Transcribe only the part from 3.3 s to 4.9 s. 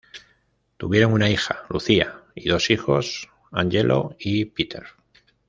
Angelo y Peter.